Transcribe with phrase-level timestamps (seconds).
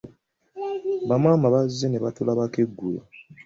[1.09, 3.01] Bamaama bazze nebatulabako eggulo.